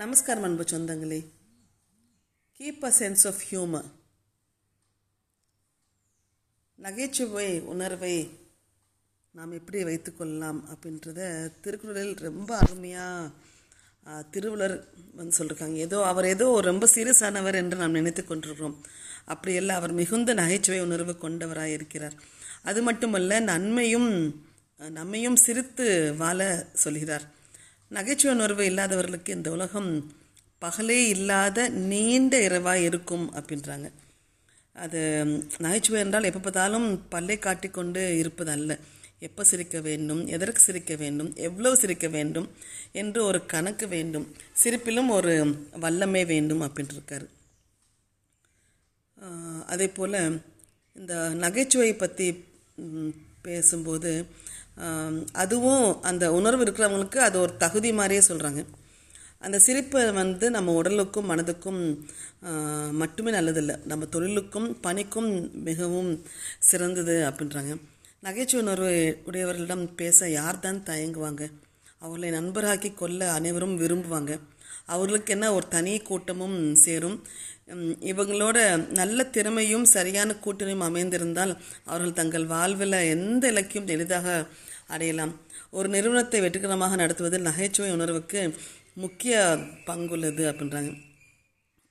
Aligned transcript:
நமஸ்காரம் 0.00 0.42
அன்பு 0.42 0.62
சொந்தங்களே. 0.62 1.18
Keep 2.60 2.84
a 2.84 2.90
sense 2.98 3.22
of 3.26 3.40
humour 3.50 3.88
நகைச்சுவை 6.78 7.60
உணர்வை 7.60 8.14
நாம் 9.34 9.52
எப்படி 9.52 9.84
வைத்துக்கொள்ளலாம் 9.84 10.60
அப்படின்றத 10.72 11.20
திருக்குறளில் 11.60 12.14
ரொம்ப 12.18 12.56
அருமையாக 12.56 13.30
திருவள்ளுவர் 14.30 14.76
வந்து 15.14 15.36
சொல்லியிருக்காங்க 15.38 15.78
ஏதோ 15.86 16.06
அவர் 16.06 16.24
ஏதோ 16.24 16.60
ரொம்ப 16.60 16.88
சீரியஸானவர் 16.94 17.54
என்று 17.54 17.76
நாம் 17.76 17.90
நினைத்து 17.90 18.24
கொண்டிருக்கிறோம். 18.24 18.76
அப்படியல்ல 19.26 19.68
அவர் 19.68 19.92
மிகுந்த 19.92 20.34
நகைச்சுவை 20.34 20.80
உணர்வு 20.80 21.18
கொண்டவராக 21.18 21.68
இருக்கிறார். 21.68 22.16
அது 22.62 22.82
மட்டுமல்ல 22.82 23.40
நன்மையும் 23.40 24.10
நம்மையும் 24.78 25.36
சிரித்து 25.36 26.14
வாழ 26.14 26.66
சொல்கிறார். 26.74 27.26
நகைச்சுவை 27.90 28.32
உணர்வு 28.34 28.62
இல்லாதவர்களுக்கு 28.64 29.30
இந்த 29.36 29.48
உலகம் 29.50 29.90
பகலே 30.62 30.98
இல்லாத 31.06 31.58
நீண்ட 31.90 32.34
இரவாக 32.42 32.84
இருக்கும் 32.88 33.26
அப்படின்றாங்க. 33.34 33.88
அது 34.76 35.00
நகைச்சுவை 35.58 35.98
என்றால் 36.00 36.28
எப்போ 36.30 36.40
பார்த்தாலும் 36.40 36.88
பல்லை 37.08 37.36
காட்டிக்கொண்டு 37.38 38.02
இருப்பது 38.18 38.50
அல்ல 38.50 38.72
எப்போ 39.18 39.42
சிரிக்க 39.44 39.76
வேண்டும் 39.80 40.20
எதற்கு 40.26 40.60
சிரிக்க 40.60 40.94
வேண்டும் 40.96 41.30
எவ்வளவு 41.46 41.76
சிரிக்க 41.76 42.06
வேண்டும் 42.08 42.48
என்று 42.92 43.20
ஒரு 43.24 43.40
கணக்கு 43.46 43.86
வேண்டும். 43.86 44.26
சிரிப்பிலும் 44.62 45.10
ஒரு 45.18 45.32
வல்லமை 45.84 46.22
வேண்டும் 46.24 46.62
அப்படின்ட்டுருக்காரு 46.62 47.26
அதே 49.66 49.88
போல் 49.88 50.18
இந்த 50.96 51.14
நகைச்சுவை 51.34 51.92
பற்றி 51.94 52.28
பேசும்போது 53.42 54.12
அதுவும் 55.32 55.86
அந்த 56.02 56.24
உணர்வு 56.32 56.62
இருக்கிறவங்களுக்கு 56.64 57.18
அது 57.28 57.36
ஒரு 57.40 57.56
தகுதி 57.56 57.90
மாதிரியே 57.92 58.22
சொல்கிறாங்க 58.28 58.62
அந்த 59.46 59.56
சிரிப்பை 59.58 60.00
வந்து 60.12 60.46
நம்ம 60.50 60.72
உடலுக்கும் 60.80 61.30
மனதுக்கும் 61.30 61.80
மட்டுமே 63.00 63.30
நல்லதில்லை. 63.30 63.76
நம்ம 63.84 64.06
தொழிலுக்கும் 64.06 64.68
பணிக்கும் 64.80 65.30
மிகவும் 65.68 66.10
சிறந்தது 66.58 67.14
அப்படின்றாங்க. 67.28 67.74
நகைச்சுவை 68.20 68.60
உணர்வு 68.64 68.92
உடையவர்களிடம் 69.28 69.84
பேச 69.96 70.28
யார் 70.30 70.58
தான் 70.60 70.80
தயங்குவாங்க? 70.86 71.42
அவர்களை 72.02 72.30
நண்பராக்கி 72.38 72.90
கொள்ள 72.94 73.20
அனைவரும் 73.32 73.76
விரும்புவாங்க. 73.80 74.32
அவர்களுக்கு 74.86 75.32
என்ன 75.32 75.46
ஒரு 75.54 75.66
தனி 75.68 75.94
கூட்டமும் 76.00 76.58
சேரும்? 76.74 77.16
இவங்களோட 78.10 78.58
நல்ல 79.00 79.24
திறமையும் 79.36 79.86
சரியான 79.96 80.34
கூட்டணியும் 80.44 80.86
அமைந்திருந்தால் 80.88 81.52
அவர்கள் 81.84 82.18
தங்கள் 82.20 82.46
வாழ்வில் 82.46 82.98
எந்த 83.14 83.44
இலக்கியம் 83.48 83.86
எளிதாக 83.86 84.28
அடையலாம். 84.94 85.32
ஒரு 85.76 85.88
நிறுவனத்தை 85.94 86.40
வெற்றிகரமாக 86.40 86.96
நடத்துவதில் 87.02 87.46
நகைச்சுவை 87.48 87.90
உணர்வுக்கு 87.96 88.40
முக்கிய 89.02 89.36
பங்குள்ளது 89.88 90.44
அப்படின்றாங்க. 90.50 90.92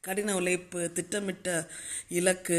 கடின 0.04 0.36
உழைப்பு 0.40 0.80
திட்டமிட்ட 0.98 1.48
இலக்கு 2.20 2.58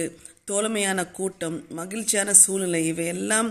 தோழமையான 0.51 1.01
கூட்டம் 1.17 1.57
மகிழ்ச்சியான 1.79 2.31
சூழ்நிலை 2.43 2.81
இவையெல்லாம் 2.87 3.49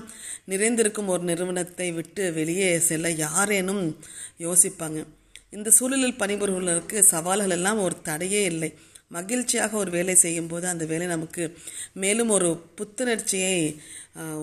நிறைந்திருக்கும் 0.52 1.12
ஒரு 1.14 1.24
நிறுவனத்தை 1.24 1.88
விட்டு 1.92 2.24
வெளியே 2.34 2.70
செல்ல 2.88 3.10
யாரேனும் 3.26 3.84
யோசிப்பாங்க. 4.46 5.00
இந்த 5.56 5.70
சூழலில் 5.78 6.20
பணிபுரிவர்களுக்கு 6.22 7.00
சவால்கள் 7.14 7.56
எல்லாம் 7.58 7.84
ஒரு 7.86 7.96
தடையே 8.10 8.42
இல்லை. 8.52 8.72
மகிழ்ச்சியாக 9.18 9.78
ஒரு 9.78 9.92
வேலை 9.92 10.16
செய்யும்போது 10.24 10.66
அந்த 10.68 10.86
வேலை 10.86 11.06
நமக்கு 11.08 11.44
மேலும் 12.04 12.32
ஒரு 12.38 12.50
புத்துணர்ச்சியை 12.78 13.60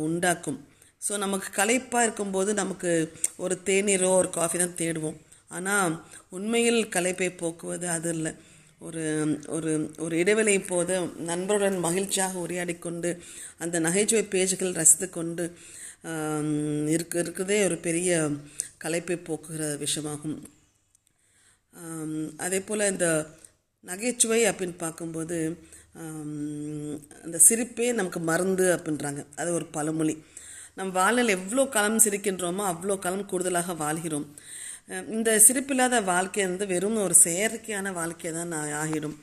உண்டாக்கும். 0.06 0.61
ஸோ 1.05 1.12
நமக்கு 1.24 1.48
களைப்பாக 1.60 2.06
இருக்கும்போது 2.06 2.50
நமக்கு 2.62 2.91
ஒரு 3.44 3.55
தேநீரோ 3.69 4.10
ஒரு 4.20 4.28
காஃபி 4.38 4.56
தான் 4.58 4.78
தேடுவோம். 4.83 5.19
ஆனால் 5.56 5.94
உண்மையில் 6.36 6.80
களைப்பை 6.94 7.28
போக்குவது 7.42 7.86
அது 7.96 8.11
இல்லை. 8.16 8.33
ஒரு 8.86 9.02
ஒரு 9.56 9.72
ஒரு 10.05 10.14
இடைவெளி 10.22 10.55
போது 10.70 10.94
நண்பருடன் 11.30 11.77
மகிழ்ச்சியாக 11.86 12.41
உரையாடி 12.44 12.74
கொண்டு 12.86 13.11
அந்த 13.64 13.77
நகைச்சுவை 13.86 14.24
பேஜுகள் 14.34 14.79
ரசித்து 14.80 15.06
கொண்டு 15.18 15.45
இருக்கு 16.95 17.17
இருக்கிறதே 17.23 17.58
ஒரு 17.68 17.77
பெரிய 17.86 18.11
களைப்பை 18.84 19.17
போக்குகிற 19.29 19.64
விஷயமாகும். 19.84 20.36
அதே 22.46 22.58
போல் 22.68 22.90
இந்த 22.95 23.06
நகைச்சுவை 23.84 24.40
அப்படின்னு 24.50 24.77
பார்க்கும்போது 24.84 25.39
அந்த 27.24 27.36
சிரிப்பே 27.46 27.89
நமக்கு 28.00 28.20
மருந்து 28.30 28.67
அப்படின்றாங்க. 28.77 29.23
அது 29.40 29.50
ஒரு 29.58 29.67
பழமொழி. 29.77 30.14
நம் 30.77 30.92
வாழ்நிலை 30.98 31.33
எவ்வளோ 31.39 31.64
காலம் 31.74 32.02
சிரிக்கின்றோமோ 32.05 32.62
அவ்வளோ 32.70 32.95
காலம் 32.98 33.29
கூடுதலாக 33.30 33.74
வாழ்கிறோம். 33.83 34.27
இந்த 35.17 35.30
சிரிப்பில்லாத 35.46 36.01
வாழ்க்கை 36.12 36.42
வந்து 36.46 36.67
வெறும் 36.73 36.98
ஒரு 37.05 37.14
செயற்கையான 37.24 37.92
வாழ்க்கை 38.01 38.30
தான் 38.39 38.52
ஆகிடும். 38.83 39.17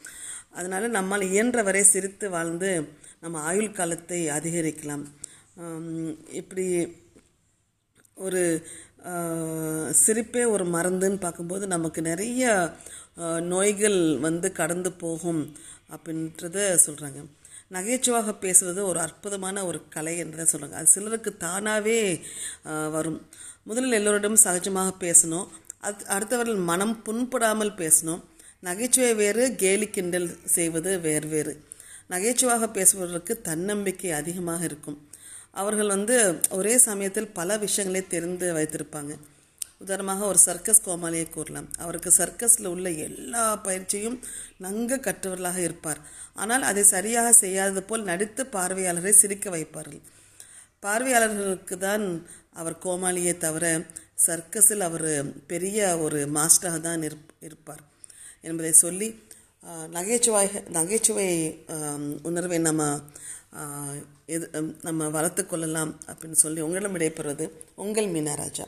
அதனால் 0.58 0.96
நம்மால் 0.98 1.26
இயன்றவரை 1.32 1.84
சிரித்து 1.94 2.28
வாழ்ந்து 2.36 2.70
நம்ம 3.24 3.42
ஆயுள் 3.50 3.78
காலத்தை 3.80 4.20
அதிகரிக்கலாம். 4.38 5.04
இப்படி 6.42 6.66
ஒரு 8.26 8.42
சிரிப்பே 10.04 10.44
ஒரு 10.56 10.66
மருந்துன்னு 10.76 11.20
பார்க்கும்போது 11.26 11.66
நமக்கு 11.76 12.00
நிறைய 12.10 12.50
நோய்கள் 13.54 14.00
வந்து 14.28 14.48
கடந்து 14.60 14.90
போகும் 15.04 15.42
அப்படின்றத 15.96 16.58
சொல்கிறாங்க 16.86 17.22
நகைச்சுவாக 17.76 18.34
பேசுவது 18.44 18.82
ஒரு 18.90 19.00
அற்புதமான 19.06 19.64
ஒரு 19.70 19.80
கலை 19.96 20.14
என்றதை 20.24 20.46
சொல்கிறாங்க 20.52 20.78
அது 20.80 20.94
சிலருக்கு 20.96 21.32
தானாகவே 21.44 21.98
வரும். 22.96 23.20
முதலில் 23.68 23.98
எல்லோரிடம் 24.00 24.42
சகஜமாக 24.46 24.92
பேசணும். 25.06 25.48
அது 25.88 26.06
அடுத்தவர்கள் 26.16 26.60
மனம் 26.70 26.96
புண்படாமல் 27.06 27.74
பேசணும். 27.82 28.22
நகைச்சுவை 28.68 29.12
வேறு 29.22 29.44
கேலி 29.62 29.88
கிண்டல் 29.96 30.30
செய்வது 30.56 30.92
வேறு 31.08 31.28
வேறு. 31.36 31.54
நகைச்சுவாக 32.14 32.68
பேசுபவர்களுக்கு 32.78 33.34
தன்னம்பிக்கை 33.50 34.12
அதிகமாக 34.22 34.62
இருக்கும். 34.70 35.00
அவர்கள் 35.62 35.94
வந்து 35.96 36.18
ஒரே 36.58 36.74
சமயத்தில் 36.88 37.34
பல 37.40 37.58
விஷயங்களை 37.64 38.02
தெரிந்து 38.14 38.48
வைத்திருப்பாங்க. 38.58 39.14
உதாரணமாக 39.84 40.26
ஒரு 40.32 40.40
சர்க்கஸ் 40.48 40.84
கோமாளியை 40.88 41.28
கூறலாம். 41.30 41.68
அவருக்கு 41.84 42.12
சர்க்கஸில் 42.20 42.72
உள்ள 42.74 42.88
எல்லா 43.08 43.44
பயிற்சியும் 43.68 44.18
நன்கு 44.66 44.98
கற்றவர்களாக 45.08 45.60
இருப்பார். 45.68 46.02
ஆனால் 46.36 46.64
அதை 46.70 46.84
சரியாக 46.96 47.30
செய்யாதது 47.44 47.84
போல் 47.90 48.10
நடித்து 48.12 48.44
பார்வையாளரை 48.56 49.14
சிரிக்க 49.22 49.50
வைப்பார்கள். 49.50 50.04
பார்வையாளர்களுக்கு 50.84 51.76
தான் 51.88 52.06
அவர் 52.60 52.76
கோமாளியே 52.86 53.34
தவிர 53.38 53.66
சர்க்கஸில் 54.28 54.88
அவர் 54.90 55.10
பெரிய 55.52 55.80
ஒரு 56.06 56.20
மாஸ்டராக 56.38 56.80
தான் 56.88 57.04
இருப் 57.08 57.30
இருப்பார். 57.48 57.84
என்பதை 58.48 58.72
சொல்லி 58.84 59.08
நகைச்சுவை 59.96 60.46
நகைச்சுவை 60.78 61.28
உணர்வை 62.30 62.58
நம்ம 62.68 62.84
எது 64.36 64.46
நம்ம 64.88 65.10
வளர்த்து 65.16 65.44
கொள்ளலாம் 65.46 65.92
அப்படின்னு 66.10 66.38
சொல்லி 66.44 66.60
உங்களிடம் 66.66 66.96
விடைபெறுவது 66.98 67.46
உங்கள் 67.84 68.14
மீனாராஜா 68.16 68.66